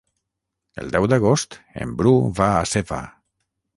El 0.83 0.87
deu 0.95 1.05
d'agost 1.11 1.57
en 1.85 1.93
Bru 2.01 2.15
va 2.41 2.49
a 2.55 2.65
Seva. 2.75 3.03